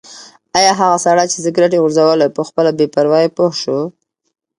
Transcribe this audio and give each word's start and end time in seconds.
ایا 0.57 0.71
هغه 0.79 0.97
سړی 1.05 1.25
چې 1.31 1.37
سګرټ 1.45 1.71
یې 1.73 1.81
غورځولی 1.83 2.25
و 2.29 2.35
په 2.37 2.41
خپله 2.47 2.69
بې 2.77 2.85
پروايي 2.95 3.29
پوه 3.35 3.51
شو؟ 3.61 3.79